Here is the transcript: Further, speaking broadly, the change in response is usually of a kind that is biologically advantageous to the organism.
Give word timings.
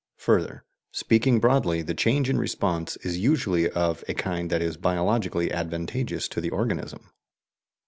Further, 0.17 0.63
speaking 0.91 1.39
broadly, 1.39 1.83
the 1.83 1.93
change 1.93 2.27
in 2.27 2.39
response 2.39 2.95
is 3.03 3.19
usually 3.19 3.69
of 3.69 4.03
a 4.07 4.15
kind 4.15 4.49
that 4.49 4.63
is 4.63 4.75
biologically 4.75 5.51
advantageous 5.51 6.27
to 6.29 6.41
the 6.41 6.49
organism. 6.49 7.11